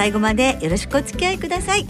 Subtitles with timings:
[0.00, 1.84] 最後までよろしくお付き合いください。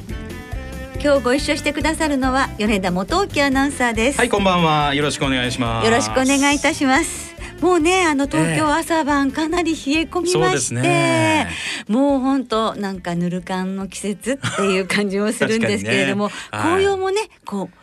[1.00, 4.18] 今日ご一緒してくださるのは米田元沖アナウンサーです。
[4.18, 4.96] はいこんばんは。
[4.96, 5.84] よろしくお願いします。
[5.88, 7.36] よろしくお願いいたします。
[7.60, 11.50] もうねあの東京朝晩かなり冷え込みまして、ね。
[11.86, 16.32] もう本当なんかぬる感の季節っていう感じもするんですけれども、ね。
[16.50, 16.62] はい。
[16.62, 17.76] 紅葉もねこう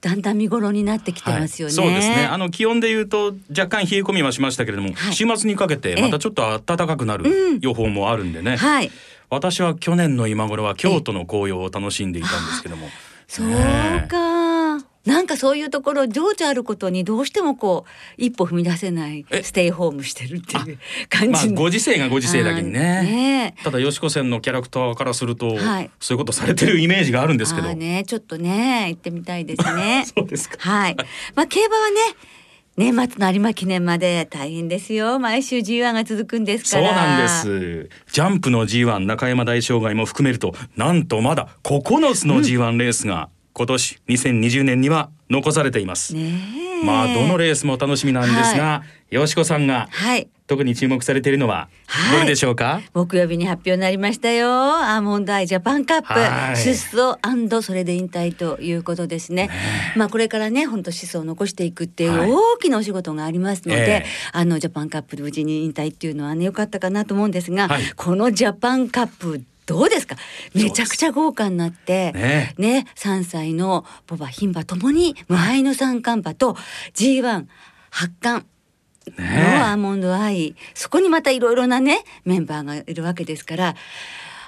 [0.00, 1.88] だんだん見頃になってきてますよね、はい。
[1.88, 2.28] そうですね。
[2.30, 5.14] あの気温で言うと若干冷え込みはしましたけれども、はい。
[5.14, 8.92] 週末にかけてまたちょっと暖かくなる予報もあるんでね、はい
[9.30, 12.88] 私は去年の今頃は京都の紅葉を楽しんでいたんですけども。
[13.28, 19.42] そうねか、なんかそういうところ情緒あることにどうしてもこう一歩踏み出せないえ？
[19.42, 20.78] ステイホームしてるっていう
[21.10, 22.80] 感まあじご時世がご時世だけにね。
[22.80, 23.06] はい。
[23.06, 23.54] ね。
[23.62, 25.90] ただよしこ線のキャラクターからすると、はい。
[26.00, 27.74] そういうことされてるイメージがあるんですけど。
[27.74, 30.04] ねちょっとね行ってみたいですね。
[30.16, 30.56] そうですか。
[30.60, 30.96] はい。
[31.34, 32.00] まあ競馬はね。
[32.78, 35.18] 年末の有馬記念まで大変ですよ。
[35.18, 36.86] 毎週 G1 が続くんですから。
[36.86, 37.88] そうなんで。
[37.88, 46.14] すジャンプの G1 中山大障害も含めるとなんとまだ9つの G1 レースが今年2020年には残されています。
[46.84, 50.28] まあどのレースも楽しみなんですが、よしこさんがはい。
[50.48, 52.18] 特に注目されているのははい。
[52.18, 54.48] どれでしょうか、木曜日に発表になりましたよ。
[54.48, 56.56] アーモンドアイジャパンカップはい。
[56.56, 59.50] 出走それで引退ということですね。
[59.94, 62.30] まあこれからね本当子孫を残していくっていうはい。
[62.30, 64.06] 大きなお仕事がありますので、ええ。
[64.32, 67.82] あのジャパンカップで無事に引退っていうのはね良かったかなと思うんですが、はい。
[67.94, 70.16] このジャパンカップどうですか？
[70.54, 72.54] めちゃくちゃ豪華になってね。
[72.56, 76.56] ね3歳のボバ牝馬ともに無敗の三冠馬と
[76.94, 77.44] G1
[77.90, 78.46] 八冠
[79.18, 83.74] のアーモンドアイそこにまたいろいろなねメンバーがいるわけですから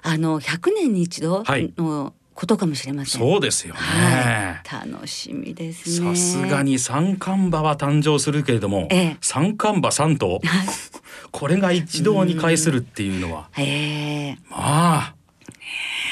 [0.02, 1.72] あの100年に一度はい。
[1.76, 3.20] のことかもしれません。
[3.20, 6.16] そうですよね、はい、楽しみですね。
[6.16, 9.16] さすがに三冠馬は誕生するけれども、ええ。
[9.20, 10.40] 三冠馬三頭
[11.32, 13.50] これが一堂に会するっていうのは。
[13.58, 14.38] ええ。
[14.48, 15.14] まあ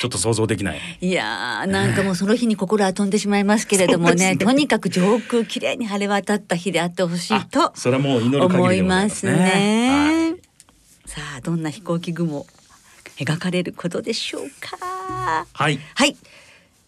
[0.00, 9.90] ちょっと想像できないいやーなんかもうその日に心は飛んでしまいますけれどもねねとにかく上空きれいに晴れ渡った日であってほしいとあそれはもう祈る限思いりでございまますすねね。
[9.90, 10.48] はい
[11.08, 12.46] さあどんな飛行機雲
[13.16, 15.46] 描かれることでしょうか。
[15.52, 16.16] はいはい。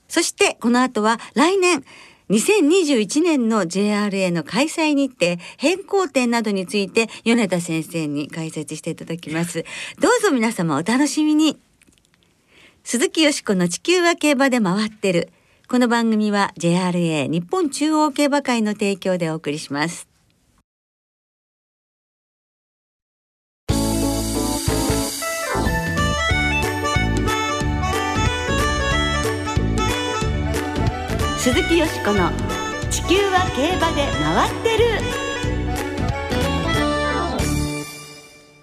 [0.08, 1.82] そしてこの後は来年
[2.28, 9.64] 2021年の JRA の開催日程変更点などについて米田先生に解説していただきます。
[10.00, 11.58] どうぞ皆様お楽しみに。
[12.82, 15.28] 鈴木よしこの地球は競馬で回ってる。
[15.68, 20.08] この番組は JRA 日本中央競馬会の提供でお送りします。
[31.38, 32.30] 鈴木よしこの
[32.90, 34.84] 地球は競馬で回ってる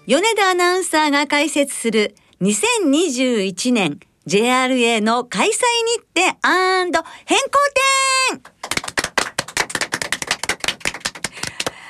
[0.06, 5.54] 米田アナウンサーが解説する2021年 JRA の開催日
[6.14, 6.36] 程
[7.24, 7.50] 変更
[8.30, 8.42] 点。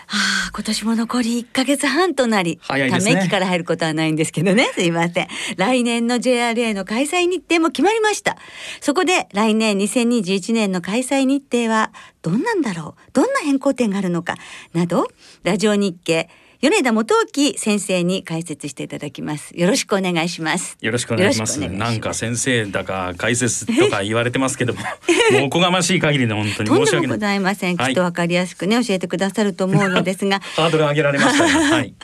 [0.07, 2.91] はあ、今年も残り1ヶ月半となり、ね。
[2.91, 5.29] ため息から入ることはないんですけどね、 すいません。
[5.57, 8.39] 来年の JRA の開催日程も決まりました。
[8.81, 11.91] そこで来年2021年の開催日程は
[12.23, 13.11] どんなんだろう？
[13.15, 14.37] どんな変更点があるのか？
[14.75, 15.09] など、
[15.43, 16.29] ラジオ日経、
[16.61, 19.57] 米田元興先生に解説していただきます。
[19.57, 20.77] よろしくお願いします。
[20.81, 21.61] よろしくお願いします。
[21.61, 24.81] なんか先生だか解説とか言われてますけども
[25.31, 27.07] もうおこがましい限りで本当に申し訳ない。
[27.07, 27.77] もございません。
[27.77, 27.93] きはい。
[27.93, 31.53] っとわかりやすくね、教えてくださると思うのですが、 ハードル上げられましたね。
[31.53, 31.95] はい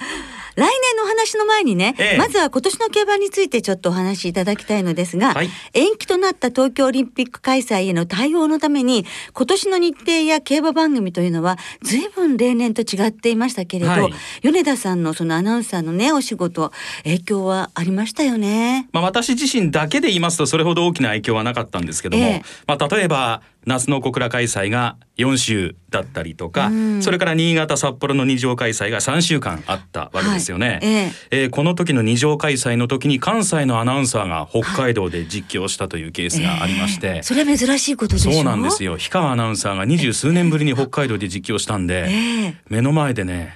[0.56, 2.18] 来年のお話の前にね、ええ。
[2.18, 5.48] まずは今年の競馬についてちょっとお話しいただきたいのですが、はい。
[5.72, 14.14] 延期となった東京オリンピック開催への対応のために今年の日程や競馬番組というのは随分例年と違っていましたけれど、はい。
[14.42, 16.72] 米田さんのそのアナウンサーのねお仕事
[17.04, 18.88] 影響はありましたよね。
[18.92, 22.42] まあ、私自身だけで言いますとそれほど大きな影響はなかったんですけども、ええ。
[22.66, 27.02] まあ、例えば夏の小倉開催が4週だったりとか、うん。
[27.02, 30.68] それから新潟札幌の二条開催が3週間あったわけですよね。
[30.68, 30.78] はい。
[30.82, 31.12] ええ。
[31.30, 38.92] えーこの時の二条開催の時に関西のアナウンサーが北海道で実況したというケースがありまして、ええそれは珍しいことでしょそうなんですよ。
[38.92, 42.54] 氷川アナウンサーが二十数年ぶりに北海道で実況したんで、ええ。
[42.68, 43.54] 目の前でね、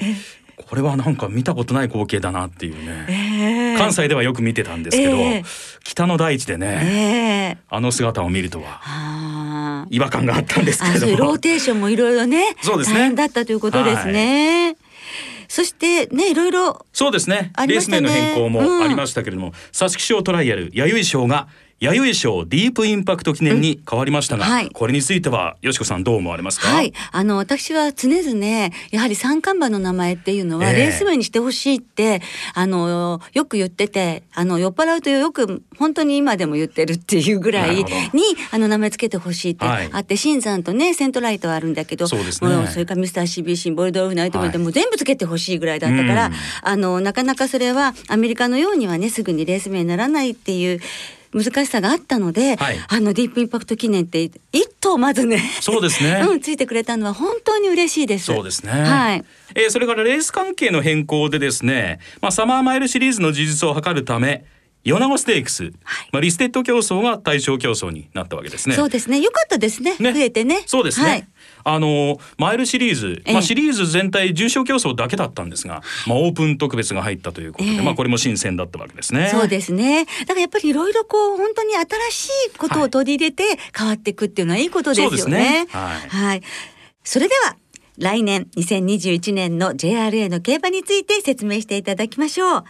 [0.68, 3.78] これはなんか見たことない光景だなっていうね、ええ。
[3.78, 5.44] 関西ではよく見てたんですけど、ええ。
[5.82, 7.58] 北の大地でね、ええ。
[7.68, 8.80] あの姿を見るとは
[9.90, 11.38] 違和感があったんですけれどあそういうローも。
[11.38, 12.96] テーションもいろいろねそうですね。
[12.96, 14.76] 大変だったということですね。
[15.48, 17.52] そしてねいろいろそうですね。
[17.66, 21.48] レース名の変更もありましたけれども、皐月賞トライアル弥生賞が
[21.80, 24.70] 弥生賞ディープインパクト記念に変わりましたが、うんはい。
[24.70, 26.66] これについてはよしこさんどう思われますか？
[26.66, 28.46] はい、あの私は常々
[28.90, 30.78] やはり三冠馬の名前っていうのはええ。
[30.78, 32.20] レース名にしてほしいって、
[32.54, 37.84] あのよく言っててあの酔っ払うとよく本当に今でも言ってるっていうぐらいに
[38.50, 39.64] あの名前つけてほしいって。
[39.64, 39.88] はい。
[39.92, 42.50] あって、新山とねセントライトはあるんだけどそうですね。
[42.50, 46.32] もうそれからミスター CBC ボルドルフナイトまではいもう全部つけてほしいぐらいだったから、うん。
[46.62, 50.80] あのなかなかそれはアメリカのようにはねすぐにレース名にならないっていう
[51.32, 54.22] 難しさがあったので、はいあのディープインパクト記念って
[54.52, 56.24] 一頭まずねそうですね。
[56.28, 58.26] うん、ついてくれたのは本当に嬉しいです。
[58.26, 58.72] そうですね。
[58.72, 59.24] はい。
[59.54, 64.44] えーそれからレース関係の変更でですね、まあ、サマーマイルシリーズの充実を図るため
[64.88, 65.72] 米子ステークス、
[66.12, 68.74] まあ、リステッド競争が対象競争になったわけですね。
[68.74, 69.20] そうですね。
[69.20, 69.96] よかったですね。
[69.98, 70.62] ね増えてね。
[70.66, 71.08] そうですね。
[71.08, 71.28] はい。
[71.64, 79.28] あのマイルシリーズ、ええまあ、シリーズ全体重賞競争だけだったんですが、まあ、オープン特別が入ったということで、ええまあ、これも新鮮だったわけですね。
[79.30, 80.06] そうですね。
[80.20, 83.44] だからやっぱりいろいろこう本当に新しいことを取り入れて
[83.76, 85.16] 変わっていくっていうのはいいことですよね。
[85.16, 86.42] そうですねはいはい。
[87.04, 87.56] それでは
[87.98, 92.64] 来年2021年の JRA の競馬について説明していただきましょう。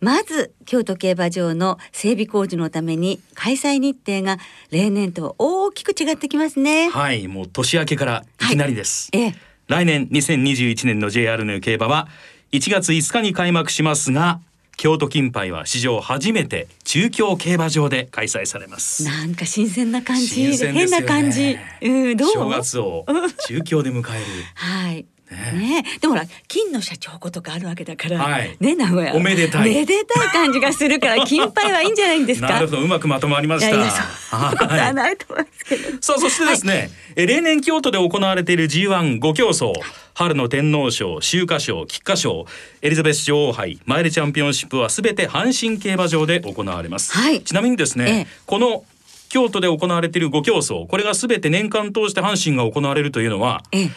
[0.00, 4.38] まず京都競馬場の整備工事のために開催日程が
[4.70, 6.88] 例年とは大きく違ってきますね。
[6.88, 9.10] はい、もう年明けからいきなりです。
[9.12, 9.34] ええ。
[9.68, 12.08] 来年2021年の JR の競馬は
[12.52, 14.40] 1月5日に開幕しますが
[14.76, 19.04] 京都金杯は史上初めて中京競馬場で開催されます。
[19.04, 21.58] なんか新鮮な感じ、ね変な感じ。
[21.82, 22.32] うん、どう？
[22.32, 23.04] 正月を
[23.46, 24.04] 中京で迎える。
[24.54, 25.04] はい。
[25.34, 25.84] ね。
[26.00, 28.56] でもほら金の社長ことかあるわけだから、はい。
[28.60, 29.74] ね名古屋おめでたい。
[29.74, 32.48] めでたい感じがするから 金杯はいいんじゃないんですか？
[32.48, 33.68] なるほどうまくまとまりました。
[33.68, 36.02] いやいやそうはないと思いますけど。
[36.02, 39.72] さあそしてですね、え例年京都で行われている G15 競争
[40.14, 42.46] 春の天皇賞秋華賞菊花賞
[42.82, 47.40] エリザベス女王杯マイルチャンピオンシップはすべて阪神競馬場で行われます、はい。
[47.42, 48.26] ちなみにですね、ええ。
[48.46, 48.84] この
[49.28, 53.90] 京都で行われている5競争これがすべて年間通して阪神が行われるというのはええ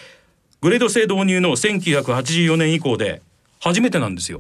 [0.64, 3.22] グレード制導入の1984年以降で
[3.60, 4.40] 初めてなんですよ。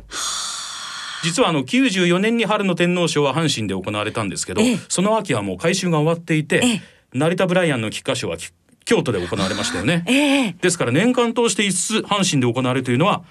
[1.22, 6.82] 実はあの94年に春の天皇賞は阪神で行われたんですけど、ええその秋はもう改修が終わっていて、ええ
[7.12, 8.52] 成田ブライアンの菊花賞はき
[8.86, 10.06] 京都で行われましたよね。
[10.08, 13.24] ええですから年間通して5つ阪神で行われるというのは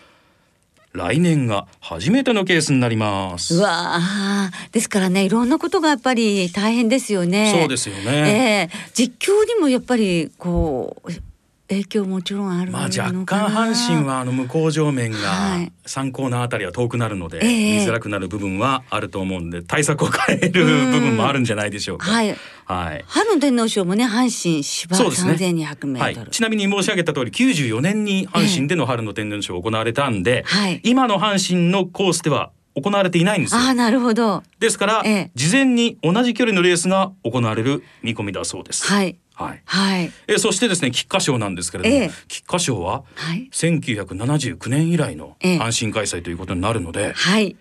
[0.92, 3.54] 来年が初めてのケースになります。
[3.54, 8.68] うわあですからねいろんなことがやっぱり大変ですよねそうですよね。
[8.70, 11.31] ええ実況にもやっぱりこう
[11.72, 15.72] 影響もちろんあるのまあ若干阪神はあの向こう上面がはい。
[15.86, 17.78] 3コーナーあたりは遠くなるのでええ。
[17.80, 22.10] 見づらくなる部分はあると思うんで対策を変える部分もあるんじゃないでしょうか。
[22.10, 22.36] はい。
[22.64, 23.04] はい。
[23.06, 25.32] 春の天皇賞もね阪神芝そうですね。
[25.32, 30.80] 3200メはいートル、、ちなみに申し上げた通り94年に阪神での春の天皇賞行われたんで、はい。
[30.84, 34.42] 今の阪神のコースでは行われていないんですあなるほど。
[34.58, 35.30] ですから、ええ。
[35.34, 38.86] 事前に同じ距離のレースが行われる見込みだそうです。
[38.86, 39.62] はいはい。
[39.64, 40.12] はい。
[40.26, 42.10] えそしてですね菊花賞なんですけれども、ええ。
[42.28, 43.48] 菊花賞ははい。
[43.52, 45.58] 1979年以来のええ。
[45.58, 47.56] 阪神開催ということになるので、はい。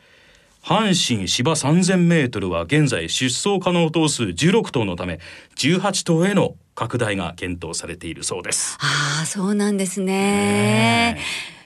[0.63, 5.19] 阪神芝3000メートルは現在出走可能頭数16頭のため
[5.55, 8.77] 18頭への拡大が検討されているそうです。
[8.79, 11.15] ああそうなんですね。
[11.15, 11.21] ね。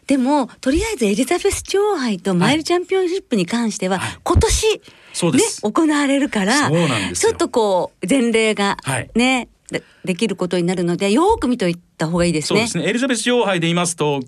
[0.07, 4.17] でもとりあえずエリザベス女王杯とマイルチャンピオンシップに関しては、はい。
[4.23, 4.81] 今年ね
[5.13, 5.61] そうです。
[5.61, 6.69] 行われるから
[7.13, 9.09] ちょっとこう前例がはい。
[9.15, 12.59] ね、でできることになるのでよーく見といた方がいいですね。
[12.59, 12.89] そうですね。
[12.89, 14.21] エリザベス女王杯で言いますと、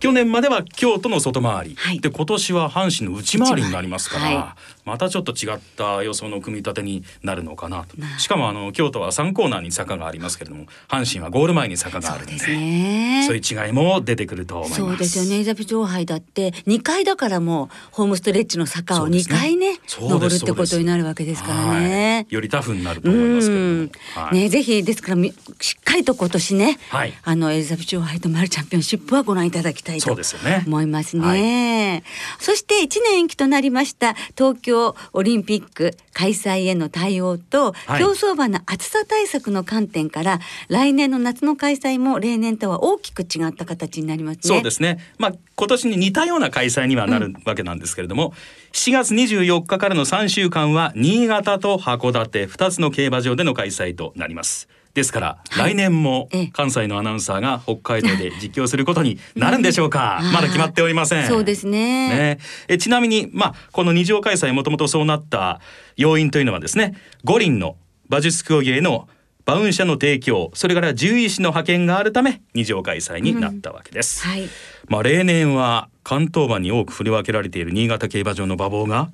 [0.00, 13.24] 去年までは京都の外回り、はいで今年は阪神の内回りになりますから、またちょっと違った予想の組み立てになるのかなとしかもあの京都は3コーナーに坂がありますけれども阪神はゴール前に坂があるんでそうですね。
[13.26, 14.80] そういう違いも出てくると思います。
[14.80, 15.36] そうですよね。
[15.36, 22.34] エリザベス女王杯だって2回だからもうホームストレッチの坂を2そうですね回ねそう登るってことになるわけですからねはい。
[22.34, 32.02] よりタフになると思いますけれどもねぜひですからみしっかりと今年ね、はいあのエリザベス女王杯とマルチャンピオンシップはご覧いただきたいとそうですよね思いますね。
[32.38, 34.73] そして1年延期となりました東京
[35.12, 44.40] オリンピック開催への対応と、はい競走馬の暑さ対策の観点から来年の夏の開催も例年とは大きく違った形になりますね。
[44.42, 44.98] そうですね。
[45.18, 48.34] まあ今年に似たような開催にはなるわけなんですけれども、
[48.72, 54.68] 7月24日からの3週間は新潟と函館2つの競馬場での開催となります。
[54.94, 60.32] ですから、来年もええ関西のアナウンサーが北海道で実況することになるんでしょうか、うん。
[60.32, 61.26] まだ決まっておりません。
[61.26, 62.08] そうですね。
[62.08, 62.38] ね。
[62.68, 65.60] えちなみにまあこの二条開催もともとそうなった
[65.96, 67.76] 要因というのはですね五輪の
[68.08, 69.08] 馬術競技への
[69.46, 74.48] 馬運車の提供それから獣医師の派遣があるため二条開催になったわけです、はい。
[74.86, 79.10] まあ例年は関東馬に多く振り分けられている新潟競馬場の馬房が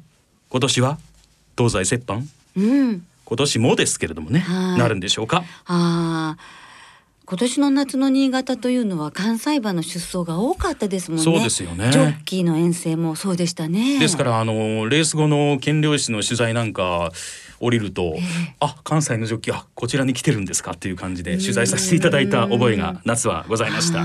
[0.50, 0.98] 今年は
[1.56, 2.28] 東西折半？
[2.56, 4.78] うん今年もですけれどもねはい。
[4.78, 5.44] なるんでしょうか？
[5.66, 6.36] ああ
[7.26, 11.22] 今年の夏の新潟というのは関西馬の出走が多かったですもんね。
[11.22, 11.92] そうですよね。
[11.92, 14.00] ジョッキーの遠征もそうでしたね。
[14.00, 17.12] ですからあのレース後の検量室の取材なんか
[17.60, 18.16] 降りると、
[18.58, 24.02] あ関西のジョッキーあこちらに来てるんですかっていう感じで取材させていただいた覚えが夏はございました。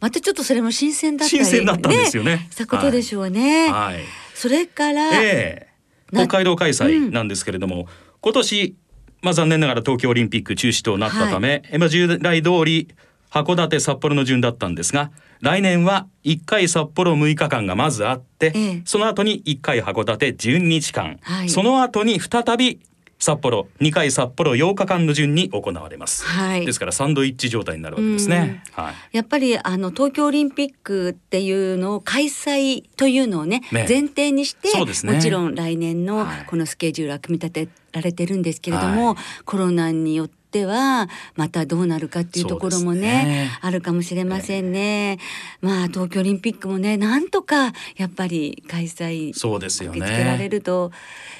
[0.00, 2.48] またちょっとそれも新鮮だったり新鮮だったんですよね。
[2.50, 3.70] したことでしょうね。
[3.70, 4.00] はい。
[4.34, 5.74] それから、ええ。
[6.10, 7.86] な北海道開催なんですけれども、
[8.24, 8.74] 今年
[9.20, 12.88] まあ残念ながら東京オリンピック中止となったため、えまあ従来通り
[13.30, 18.82] 函館札幌の順だったんですが来年は1回札幌6日間がまずあって、ええ。
[18.86, 21.50] その後に1回函館12日間、はい。
[21.50, 22.80] その後に再び
[23.18, 26.66] 札幌2回札幌8日間の順に行われます、はい。
[26.66, 28.94] ですからサンドイッチ状態になるわけですね、はい。
[29.16, 33.86] やっぱりあの東京オリンピックっていうのを開催というのをねね。
[33.88, 35.12] 前提にして、ね。
[35.12, 36.46] もちろん来年のはい。
[36.46, 39.16] このスケジュールは組み立てられてるんですけれども、はい。
[39.44, 43.50] コロナによってはまたどうなるかっていうところもねね。
[43.60, 45.18] あるかもしれませんね。
[45.60, 50.92] まあ東京オリンピックもねなんとかやっぱり開催そうですよ受け付けられねると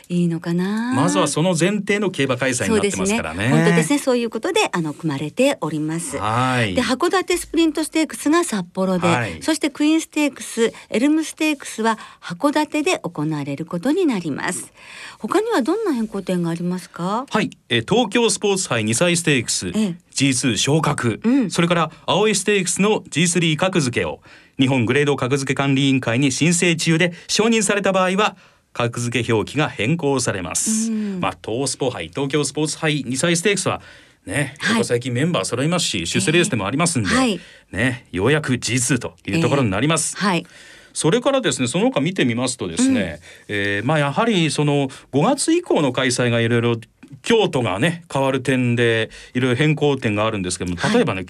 [0.08, 0.92] いいのかな。
[0.94, 3.48] まずはその前提の競馬開催になってますからね。
[3.48, 3.98] 本当ですね。
[3.98, 6.18] そういうことであの組まれております。
[6.18, 6.74] はい。
[6.74, 9.42] で函館スプリントステークスが札幌で、はい。
[9.42, 14.72] そしてクイーンステークスエルムステークスは函館で行われることになります。
[15.18, 17.26] 他にはどんな変更点がありますか？
[17.30, 19.96] はい、えー東京スポーツ杯2歳ステークス、ええ。
[20.14, 21.50] G2 昇格、うん。
[21.50, 24.20] それから青いステークスの G3 格付けを
[24.58, 28.36] 日本グレード格付け管理委員会に申請中で承認された場合は
[28.74, 30.92] 格付け表記が変更されます。
[30.92, 31.20] うん。
[31.20, 33.80] まあ東スポ杯東京スポーツ杯2歳ステークスは
[34.26, 34.74] ね、はい。
[34.74, 37.40] ここ最近メンバー揃いますし出世レースでもありますんで、ええはい。
[37.72, 40.16] ねようやく G2 というところになります。
[40.16, 40.44] はい。
[40.92, 46.76] それからですねその他見てみますとですね、えーまあやはりその5月以降の開催がいろいろ
[47.22, 51.26] 京都がね変わる点でいろいろ変更点があるんですけども例えばね、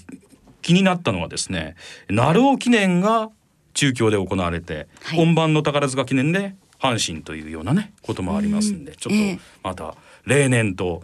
[0.63, 1.77] 気になったのはですね
[2.09, 3.31] 鳴尾記念が
[3.73, 5.19] 中京で行われて、はい。
[5.19, 9.37] 本番の宝塚記念で阪神というようなねこともありますんで、ちょっええ。
[9.37, 9.95] とまた
[10.27, 11.03] 例年と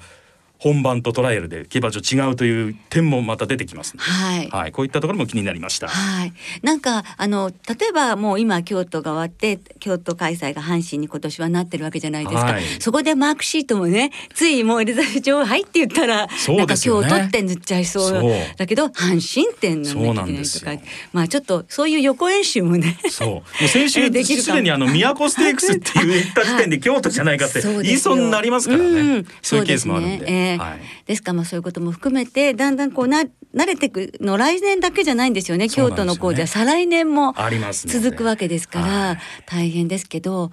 [0.61, 4.49] 本番とトライアルで競馬場違うという点もまた出てきますんで、はい。
[4.51, 5.89] はい、こういったところも気になりました。
[5.89, 12.63] はい、なんかあの例えばもう今京都が終わって京都開催が阪神に今年はなってるわけじゃないですか、はい。
[12.79, 20.03] そこでマークシートもねついもうエリザベス女王はいって言ったら、そうなんか京都って塗っちゃいそうだけど阪神って塗そう。
[20.03, 20.91] ならなきゃいけないとか。
[21.13, 23.29] まあちょっとそういう予行演習もねそう。
[23.29, 28.85] もう先週 すでにあの都ステークスって言った時点で京都じゃないかって 言いそうになりますからね。
[28.85, 29.27] うん。
[29.41, 30.19] そういうケースもあるんで。
[30.19, 30.81] そうですはい。
[31.07, 33.23] ですからまあそういうことも含めてだんだんこうな
[33.55, 39.19] 慣れていくの来年だけじゃないんですよね京都の工事は再来年もありますので続くわけですから、はい。
[39.47, 40.51] 大変ですけど、はい。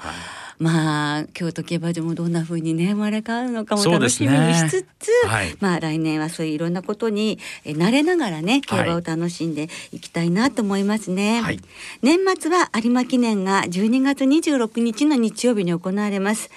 [0.59, 5.55] まあ京都競馬場もどんな風にね生まれ変わるのかも楽しみにしつつ、はい。
[5.59, 11.41] まあ来年はそういういろんなことにえ慣れながらね競馬を楽しんでいきたいなと思いますね。
[11.41, 11.59] はい。
[12.01, 16.49] 年末は有馬記念が12月26日の日曜日に行われます。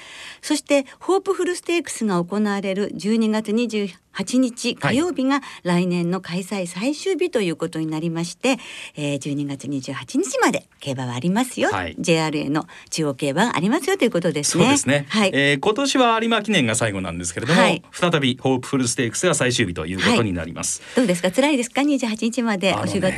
[0.43, 8.57] そしてホープフルステークスが行われる12月28日火曜日が来年の開催最終日ということになりまして、
[8.97, 14.65] えー12月28日まで競馬はありますよ、はい JRA の中央競馬がありますよということですね。
[14.65, 15.07] そうですね。
[15.09, 20.83] はい、えー今年は有馬記念が最後なんですけれども、はい再びホープフルステークスが最終日ということになります。
[20.97, 21.31] どうですか？
[21.31, 23.13] 辛いですか？28日までお仕事。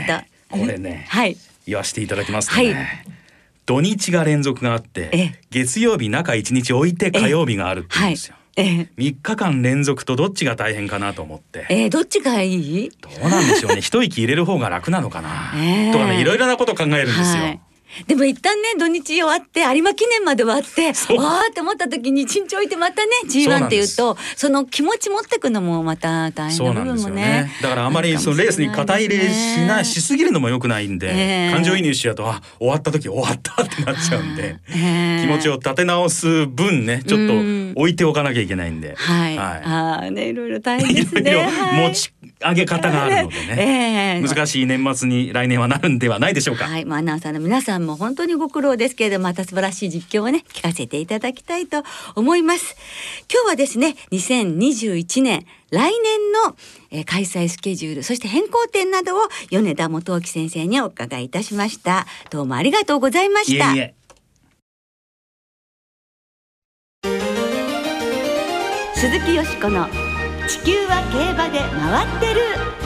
[0.51, 1.37] これねはい。
[1.67, 2.73] 言わせていただきますとね。
[2.75, 3.22] はい
[3.67, 8.37] 土日が連続があってええ、月曜日中1日置いて火曜日があるって言うんですよ。
[8.57, 8.89] ええ。
[8.99, 11.67] 3日間連続とどっちが大変かなと思って。
[11.71, 13.81] えー、どっちがいいどうなんでしょうね。
[13.81, 15.93] 一息入れる方が楽なのかな、ええ。
[15.93, 17.61] とかねいろいろなこと考えるんですよ、はい
[18.07, 31.53] でも一旦ね土日終わって有馬記念まで終わってわーって思った時に一日置いてまたねそうな G1 っていうとその気持ち持ってくのもまた大変な部分もなんですよねねだからあまりそのレースに肩入れしないしすぎるのも良くないんで、ええ。
[31.53, 35.23] 感情移入しちゃうとあ終わった時終わったってなっちゃうんで、ええ。
[35.23, 37.75] 気持ちを立て直す分ねちょっうん。
[37.75, 41.21] と置いておかなきゃいけないんで、はい、はああねいろいろ大変い、ですね。
[41.31, 44.29] いろいろはい持ち上げ方があるのでね、ええ。
[44.29, 46.65] 難しい年末に来年はなるんではないでしょうか。
[46.65, 51.83] はい、まあ、アナウンサーの皆さんんも本当にご苦労ですけれどまた素晴らしい実況をね聞かせていただきたいと
[52.15, 52.77] 思います。
[53.31, 56.57] 今日はですね2021年来年の、
[56.91, 59.21] えー、開催スケジュールそして変更点などを
[59.51, 62.07] 米田元興先生にお伺いいたしました。
[62.31, 63.75] どうもありがとうございました。
[63.75, 63.95] いえいえ。
[68.95, 69.89] 鈴木よしこの
[70.47, 72.82] 地球は競馬で回ってる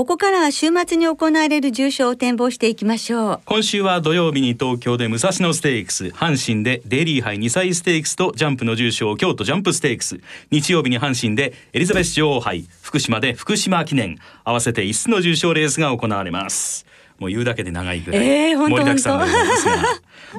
[0.00, 3.40] ここからは週末に行われる重賞を展望していきましょう。
[3.44, 6.06] 今週は土曜日に東京で武蔵野ステークス。
[6.06, 10.18] 阪神でデイリー杯2歳ステークスとジャンプの重賞京都ジャンプステークス。
[10.50, 14.16] 日曜日に阪神でエリザベス女王杯福島で福島記念。
[14.42, 16.86] 合わせて5つの重賞レースが行われます。
[17.18, 19.74] もう言うだけで長いぐらいえー盛りだくさんでございますが、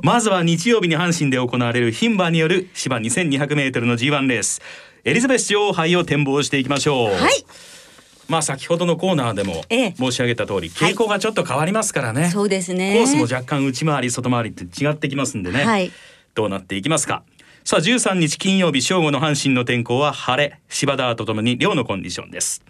[0.01, 4.60] まずは日曜日に阪神で行われる牝馬による芝 2200m の G1 レース。
[5.03, 7.13] エリザベス女王杯を展望していきましょう。
[7.13, 7.46] はい
[8.32, 9.96] まあ先ほどのコーナーでもええ。
[9.98, 10.94] 申し上げた通りはい。
[10.94, 12.96] 傾向がちょっと変わりますからね、そうですね。
[12.96, 15.92] コースも若干内回り外回りって違ってきますんでね、はい。
[16.34, 17.24] どうなっていきますか。
[17.66, 22.64] さあ13日金曜日正午の阪神の天候は晴れ芝田とともに両のコンディションです。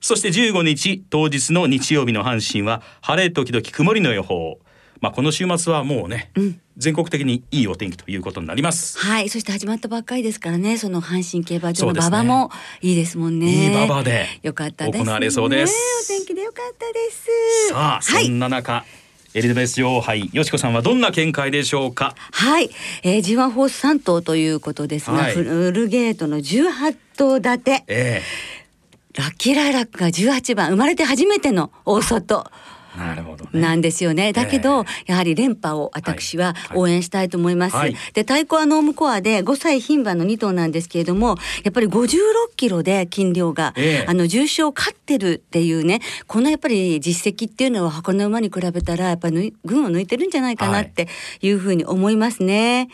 [0.00, 4.58] そして15日当日の日曜日の阪神は晴れ時々曇りの予報
[5.04, 6.30] まあこの週末はもうね、
[6.78, 8.98] 全国的にいいお天気ということになります。
[8.98, 9.28] はい。
[9.28, 10.78] そして始まったばっかりですからね。
[10.78, 13.46] その阪神競馬場の馬場もいいですもんね。
[13.46, 15.04] いい馬場でよかったですね。
[15.04, 15.74] 行われそうです。
[15.74, 17.28] ねお天気でよかったです。
[17.68, 18.24] さあ、はい。
[18.24, 18.82] そんな中
[19.34, 22.14] エリザベス女王杯よしこさんはどんな見解でしょうか？
[22.32, 22.70] はい、
[23.02, 25.34] えー、G1 ホース3頭ということですが、はい。
[25.34, 27.84] フルゲートの18頭立て。
[27.88, 28.22] え
[29.16, 32.50] ラッキーライラックが18番生まれて初めての大外。
[32.50, 34.32] えなるほどねなんですよね。
[34.32, 37.76] だけど、やはり連覇を私ははい応援したいと思います。
[37.76, 42.10] はいで、太鼓はノームコアで5歳牝馬の2頭なんですけれども、やっぱり56
[42.56, 51.08] キロで斤量が、ええあの重賞勝ってるっていうね、このやっぱり実績っていうのは箱の馬に比べたらやっぱり群を抜いてるんじゃないかなって
[51.40, 52.88] いうふうに思いますね。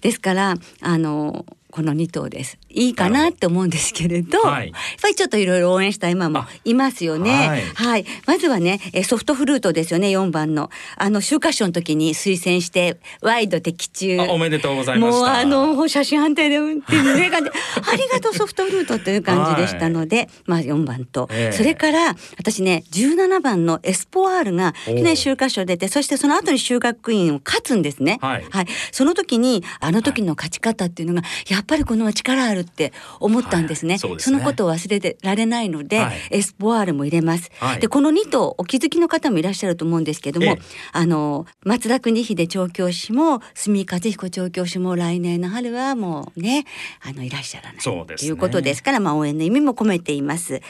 [0.00, 1.44] ですから、あの。
[1.72, 2.58] この2頭です。
[2.68, 4.68] いいかなって思うんですけれど、はい。
[4.68, 7.48] やっぱりちょっといろいろ応援したい馬もいますよね。
[7.48, 7.62] はい。
[7.62, 10.68] はい、まずはね、えソフトフルートですよね、4番の。
[10.96, 14.20] あの、週刊賞の時に推薦して、ワイド的中。
[14.20, 15.18] あおめでとうございました。
[15.18, 17.50] もうあの、写真判定で、うんっていう感じ。
[17.50, 17.56] で、
[17.90, 21.56] ありがとうソフトフルートという感じでしたので、まあ4番と、ええ。
[21.56, 28.18] それから、私ね、17番のエスポワールが、去年週刊賞出て、そしてその後に修学院を勝つんですね。
[28.20, 28.44] はい。
[28.90, 33.94] その時に、あの時の勝ち方っていうのが、やっぱりこの力あるって思ったんですね。
[33.94, 33.98] はい。
[33.98, 34.38] そすね。
[34.38, 36.16] のことを忘れてられないので、はい。
[36.30, 37.50] エスポワールも入れます。
[37.58, 37.80] はい。
[37.80, 40.58] でこの2頭お気づきの方もいらっしゃると思うんですけども、ええ
[40.92, 46.64] あの松田邦秀調教師も住和彦調教師も来年の春はもうね
[47.00, 47.80] あのいらっしゃらない。
[47.80, 48.28] そうですね。
[48.28, 50.60] ということですから、まあ、応援の意味も込めています。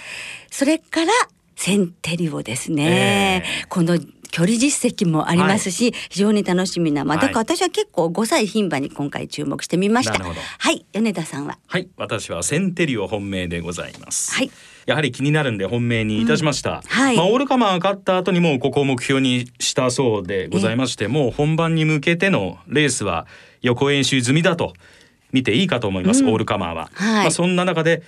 [0.51, 1.13] それから
[1.57, 3.65] センテリオですね、ええ。
[3.69, 3.99] この
[4.33, 7.27] 距離実績もありますし、非常に楽しみな、まあ、はい。
[7.29, 10.19] だから私は結構5歳牝馬に今回注目してみました。
[10.19, 11.59] はい、米田さんは？
[11.69, 11.89] はい。
[11.97, 14.35] 私はセンテリオ本命でございます。
[14.35, 14.51] はい。
[14.87, 17.17] やはり気になるんで本命にいたしました、はい。
[17.17, 23.29] まあオールカマーが勝った後にもうここを目標にしたそうでございましてもう本番に向けてのレースは
[23.61, 24.73] 予行演習済みだと
[25.31, 26.31] 見ていいかと思います、うん。
[26.31, 27.23] オールカマーは、はい。
[27.23, 28.03] まあそんな中で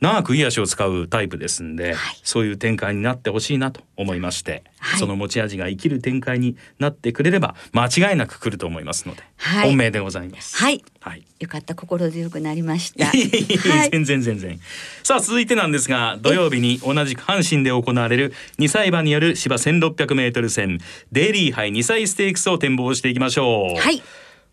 [0.00, 2.20] 長くいい足を使うタイプですんで、はい。
[2.22, 5.00] そういう展開になってほしいなと思いまして、はい。
[5.00, 9.68] その持ち味が生きる展開になってくれれば間違いなく来ると思いますので、はい。
[9.68, 10.56] 本命でございます。
[10.56, 10.84] はい。
[11.00, 11.24] はい。
[11.38, 11.74] よかった。
[11.74, 13.10] 心強くなりました。
[13.90, 14.60] 全然全然。
[15.02, 20.80] さあ続いてなんですが土曜日に同じく阪神で行われる2歳馬による芝 1600m 戦
[21.12, 23.80] デイリー杯2歳ステークスを展望していきましょう。
[23.80, 24.02] はい。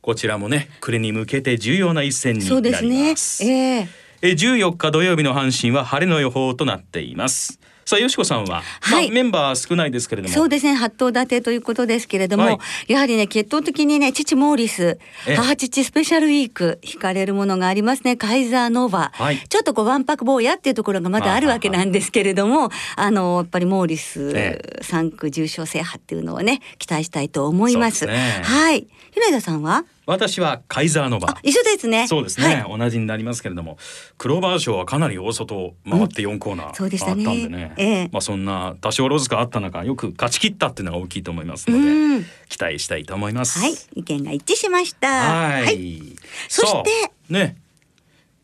[0.01, 3.11] こちらもね暮れに向けて重要な一戦にそうでなりすね。
[3.11, 3.17] ま。
[3.17, 3.47] すえ
[3.81, 7.59] ええ14日土曜日の阪神は晴れの予報となっています。
[7.83, 9.07] さあよしこさんは、はい。
[9.07, 10.33] まあ、メンバー少ないですけれども。
[10.33, 12.51] そうですね八頭立てということですけれども、は
[12.87, 12.93] い。
[12.93, 15.35] やはりね血統的にね父モーリスええ。
[15.35, 18.15] 母父スペシャルウィーク惹かれるものがありますね。
[18.15, 19.39] カイザーノーバ、はい。
[19.49, 28.05] ちょっとこうワンパク坊やっていうところがまだあるわけなんですけれどもあのやっぱりモーリスえ3区重賞制覇っていうのをね期待したいと思います。
[28.05, 28.41] ね。
[28.43, 28.87] はい。
[29.11, 29.85] 平田さんは？
[30.11, 31.29] 私はカイザーノバ。
[31.29, 32.05] あ一緒ですね。
[32.05, 32.77] そうですね、はい。
[32.77, 33.77] 同じになりますけれども
[34.17, 37.23] クローバー賞はかなり大外を回って4コーナーそうでしたね。
[37.23, 38.09] 回ったんでね、ええ。
[38.11, 42.21] まあそんな多少ロスがあった中よく勝ち切ったっていうのが大きいと思いますのうん。
[42.21, 43.59] で期待したいと思います。
[43.59, 43.73] はい。
[43.95, 45.07] 意見が一致しました。
[45.07, 46.01] はい。
[46.49, 46.89] そして。
[47.29, 47.55] ね。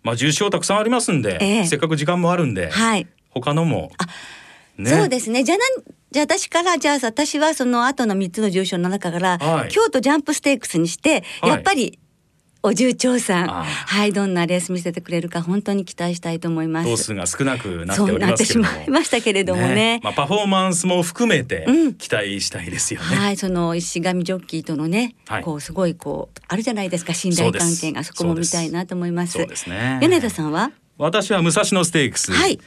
[0.03, 1.67] まあ重賞たくさんありますんで、ええ。
[1.67, 3.07] せっかく時間もあるんで、はい。
[3.31, 3.91] 他のも。
[4.77, 4.89] ね。
[4.89, 5.43] そうですね。
[5.43, 9.69] じゃあなんじゃあ私からじゃあ私はその後の三つの重賞の中から、はい。
[9.69, 11.49] 京都ジャンプステークスにして、はい。
[11.51, 11.99] やっぱり
[12.63, 14.13] お重長さんはい。
[14.13, 16.89] どんなレース見せてくれるか本当に期待したいと思います。
[16.89, 18.69] 頭数が少なくなっておりそうなってますけれども。
[18.69, 19.99] しまいましたけれどもね。
[20.03, 21.93] まあ、パフォーマンスも含めてうん。
[21.93, 23.15] 期待したいですよね。
[23.15, 25.43] はい、その石上ジョッキーとのね、はい。
[25.43, 27.13] こうすごいこうあるじゃないですか。
[27.13, 29.33] 信頼関係がそこも見たいなと思います。
[29.33, 29.99] そうですね。
[30.01, 32.59] 米田さんは、私は武蔵野ステークス、はい。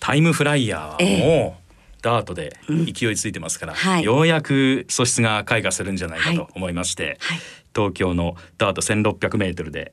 [0.00, 1.65] タイムフライヤーえも
[2.06, 4.04] ダートで勢いついてますから、はい。
[4.04, 7.38] ようやく素質が開花するんじゃないかと思いまして、はい。
[7.74, 9.92] 東京のダート 1600m で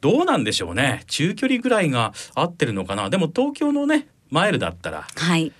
[0.00, 1.04] どうなんでしょうね？
[1.06, 3.10] 中距離ぐらいが合ってるのかな？
[3.10, 5.52] でも東京のねマイルだったらはい、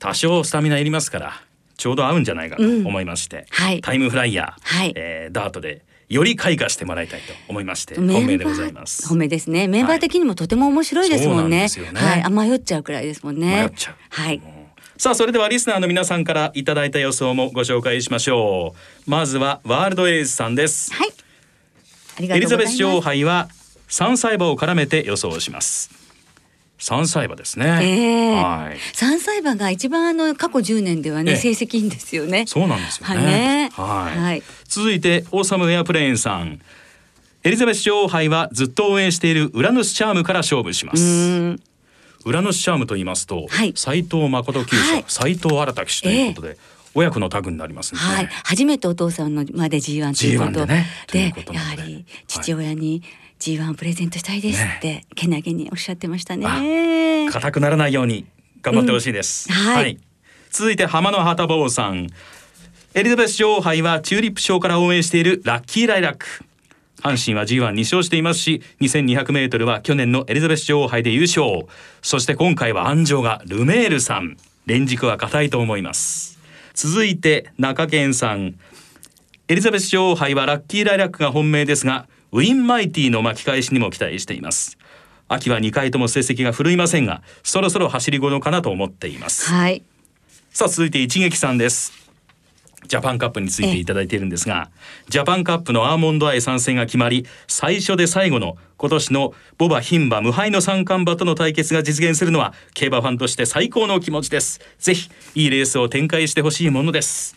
[0.00, 1.40] 多少スタミナいりますから
[1.76, 3.80] ちょうど合うんじゃないかと思いまして、はい。
[3.80, 4.92] タイムフライヤー、はい。
[4.96, 9.08] えーダートでより開花してもらいたいと思いまして本命でございます。
[9.08, 9.68] 本命ですね。
[9.68, 11.68] メンバー的にもとても面白いですもんね。
[11.68, 12.00] そうなんね。
[12.00, 13.70] はい、あ迷っちゃうくらいですもんね。
[14.10, 14.42] はい。
[14.96, 18.74] さあそれではリスナーの皆さんからいただいた予想もご紹介しましょ
[19.06, 19.10] う。
[19.10, 20.92] まずはワールドエースさんです。
[20.94, 21.12] はい。
[22.20, 22.46] エリ。
[22.46, 23.48] ザベス女王杯は
[23.88, 25.90] 3歳馬を絡めて予想します。
[26.78, 28.34] 3歳馬ですね、ええ。
[28.36, 28.78] はい。
[28.92, 31.38] 三歳馬が一番あの過去10年ではね、ええ。
[31.38, 32.44] 成績いいんですよね。
[32.46, 33.14] そうなんですよね。
[33.14, 33.70] はいね。
[33.72, 34.18] はい。
[34.18, 34.42] はい。
[34.68, 36.60] 続いてオーサムエアプレーンさん。
[37.42, 42.30] エリザベス女王杯はずっと応援しているウラヌスチャームから勝負しまうすーん。
[42.30, 43.72] ウラヌスチャームと言いますとはい。
[43.76, 45.04] 斉藤誠厩舎はい。
[45.08, 46.56] 斉藤新騎手ということで、
[46.94, 51.58] 親子のタグになりますね、はい、初めてお父さんのまで G1 ということ G1 でねでことで。
[51.58, 53.02] やはり父親に
[53.40, 57.28] G1 をプレゼントしたいですって、けなげにおっしゃってましたね。
[57.30, 58.26] 硬くならないように
[58.62, 59.74] 頑張ってほしいです、うん。
[59.74, 59.98] はい。
[60.50, 62.08] 続いて浜野旗坊さん。
[62.94, 66.26] エリザベス女王杯はチューリップ賞から応援しているラッキーライラック
[67.02, 71.66] 阪神は G12 勝していますし 2200m は去年のエリザベス女王杯で優勝。
[72.02, 74.36] そして今回は安城がルメールさん。
[74.66, 76.38] 連軸は硬いと思います。
[76.72, 78.54] 続いて中堅さん。
[79.48, 84.78] エリザベス女王杯はラッキーライラックが本命ですがウィンマイティの巻き返しにも期待しています。
[85.28, 89.50] 秋は2回とも成績が振るいませんがそろそろ走り頃かなと思っています。
[89.50, 89.84] はい、
[90.50, 92.03] さあ続いて一撃さんです
[92.86, 94.70] ジャパンカップについていただいているんですが
[95.08, 104.60] ジャパンカップのアーモンドアイ参戦が決まり最初で最後の今年のボバ牝馬無敗の三冠馬との対決が実現するのは競馬ファンとして最高の気持ちです。
[104.78, 107.36] ぜひいいレースを展開してほしいものです。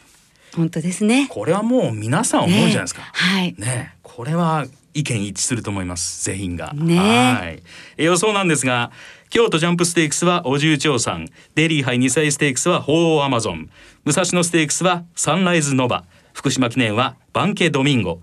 [0.56, 1.28] 本当ですね。
[1.30, 3.08] これはもう皆さん思うんじゃないですか、ね。
[3.14, 3.56] はい。
[3.58, 3.94] ね。
[3.96, 6.26] えこれは意見一致すると思います。
[6.26, 6.96] 全員が、ね。
[6.96, 7.64] えはい。
[7.98, 8.92] え予想なんですが
[9.30, 11.28] 京都ジャンプステークスはお重長さん。
[11.54, 13.70] デイリー杯2歳ステークスはホウオウアマゾン。
[14.06, 16.06] 武蔵野ステークスはサンライズノバ。
[16.34, 18.22] 福島記念はヴァンケドミンゴ。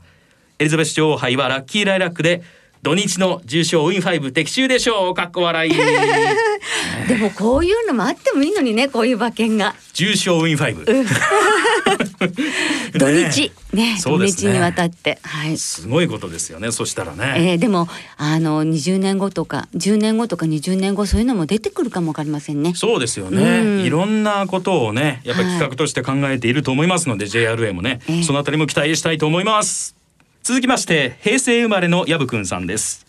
[0.59, 2.43] エリザベス女王杯はラッキーライラックで
[2.85, 5.15] 土日の重賞 WIN five 的中でしょう。
[5.15, 5.73] かっこ笑い。
[7.09, 9.75] でもこういうのもあってもいいのにね、こういう馬券が。
[9.95, 10.85] 重賞 WIN five、
[12.99, 13.53] 土日。
[13.73, 14.27] ねね。
[14.27, 15.57] 日にわたって、はい。
[15.57, 16.73] すごいことですよね。
[16.73, 22.75] そしたらね、えー、でもあの20年後とか10年後とか20年後そういうのも出てくるかもわかりませんね。
[22.75, 23.81] そうですよね、うん。
[23.81, 30.04] いろんなことをねやっぱり企画として考えていると思いますので、JRA もね、ええそのあたりも期待したいと思います
[30.45, 33.07] 続きまして平成生まれのやぶくんさんです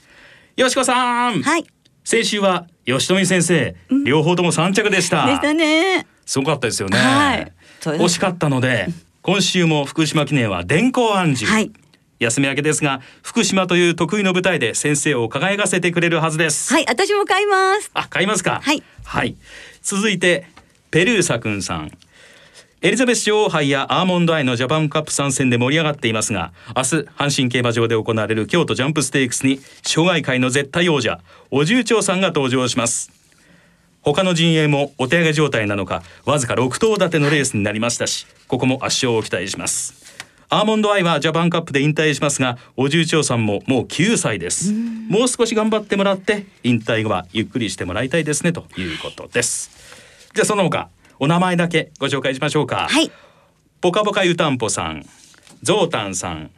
[0.56, 1.66] よしこさん、はい。
[2.06, 6.08] 先週は吉富先生、両方とも三着でしたでしたね。
[6.26, 8.88] すごかったですよね、はい惜しかったので
[9.22, 11.74] 今週も福島記念は電光暗示、はい
[12.20, 17.92] 休み明けですが福島という得意の舞台で先生を輝かせてくれるはずですはい、私も買います。
[17.94, 18.62] あ、買いますか。
[18.64, 18.82] はい。
[19.04, 19.36] はい。
[19.82, 20.48] 続いて
[20.90, 21.92] ペルーサくんさん。
[22.86, 31.20] エリザベス女王杯やアーモンドアイのジャパンカップ参戦で盛り上がっていますが明日阪神競馬場で行われる京都ジャンプステークスに障害界の絶対王者
[31.50, 33.10] お重長さんが登場します。
[34.04, 39.96] 他の陣営もお手上げ状態なのかわずか6頭立てのレースになりましたしここも圧勝を期待します。
[40.50, 44.72] アーモンドアイはジャパンカップで引退しますがお重長さんももう9歳です。
[45.10, 49.72] もう少し頑張ってもらって引退後はゆっくりしてもらいたいですねということです。
[50.36, 53.12] じゃあその他お名前だけご紹介しましょうかはい。
[53.82, 55.06] ポカポカ湯たんぽさん、
[55.62, 56.52] ゾウタンさん、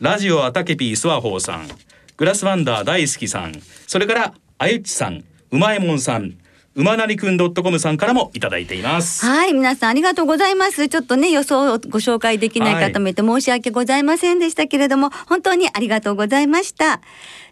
[0.00, 1.68] ラジオアタケピースワホーさん、
[2.16, 3.54] グラスワンダー大好きさん、
[3.86, 6.34] それからあゆっちさん、うまえもんさん、
[6.74, 9.26] うまなりくん .com さんからもいただいています。
[9.26, 10.88] はい、皆さんありがとうございます。
[10.88, 17.00] ちょっとね、予想をご紹介できない方もいて申し訳ございませんでしたけれども、本当にありがとうございました。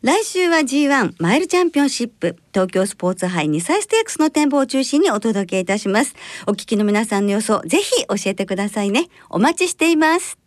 [0.03, 6.15] 来週は G1 マイルチャンピオンシップ東京スポーツ杯2歳ステークスの展望を中心にお届けいたします。
[6.47, 9.09] お聞きの皆さんの予想、ぜひ教えてくださいね。
[9.29, 10.40] お待ちしています。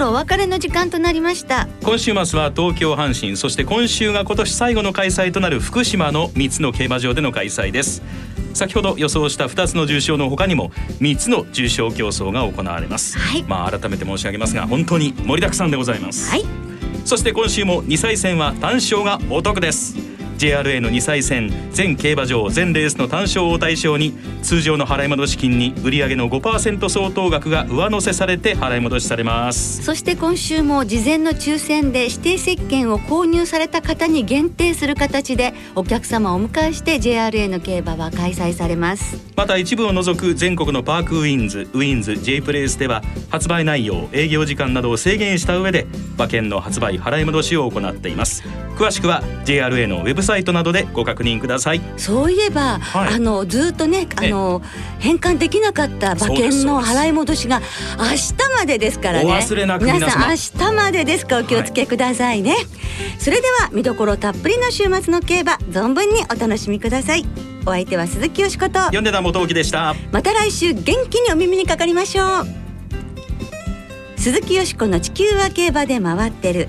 [0.00, 1.68] ろお別れの時間となりました。
[1.82, 8.02] 今週末は東京阪神そして今週が今年最後の開催となる福島の3つの競馬場での開催です。
[8.52, 13.44] 先ほど予想した2つの重賞の他にも3つの重賞競争が行われます、はい。
[13.44, 16.44] まあ改めて申し上げますが本当に盛りだくさんでございます、はい。
[17.04, 19.94] そして今週も2歳戦は単勝がお得です
[20.40, 29.82] JRA の2歳戦全競馬場全レースの単勝を対象に通常の払い戻し金に売上の5%相当額が上乗せされて払い戻しされます。
[29.82, 39.18] そして今週も事前の抽選で指定席券を購入された方に限定する形でお客様をお迎えして JRA の競馬は開催されます。
[39.36, 48.42] また一部を除く全国のパークウィンズウィンズ J プレイスでは発売内容営業時間などを制限した上で馬券の発売払い戻しを行っています
[48.80, 51.82] 詳しくは JRA のウェブサイトなどでご確認ください。
[51.98, 53.14] そういえば、はい。
[53.14, 54.62] あのずっとねあの
[55.00, 57.60] 返還できなかった馬券の払い戻しが
[57.98, 59.26] 明日までですからね。
[59.26, 61.36] お忘れなく皆様さん明日までですか？
[61.36, 62.56] らお気をつけくださいね、
[63.18, 67.26] それでは見どころたっぷりの週末の競馬存分にお楽しみください。
[67.66, 68.78] お相手は鈴木よしこと。
[68.80, 69.94] 読んでた元木でした。
[70.10, 72.46] また来週元気にお耳にかかりましょう。
[74.16, 76.68] 鈴木よしこの地球は競馬で回ってる